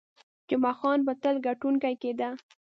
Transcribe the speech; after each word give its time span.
جمعه 0.49 0.73
خان 0.79 0.99
به 1.05 1.13
تل 1.21 1.35
ګټونکی 1.47 1.95
کېده. 2.01 2.29